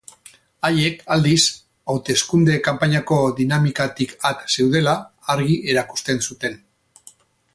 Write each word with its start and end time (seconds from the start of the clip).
Haiek, 0.67 1.01
aldiz, 1.15 1.43
hauteskunde 1.93 2.55
kanpainako 2.69 3.19
dinamikatik 3.41 4.15
at 4.31 4.41
zeudela 4.55 4.97
argi 5.35 5.61
erakusten 5.75 6.25
zuten. 6.31 6.61